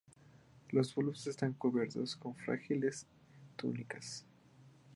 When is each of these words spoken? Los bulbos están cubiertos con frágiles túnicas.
Los 0.69 0.95
bulbos 0.95 1.27
están 1.27 1.53
cubiertos 1.53 2.15
con 2.15 2.35
frágiles 2.35 3.05
túnicas. 3.55 4.25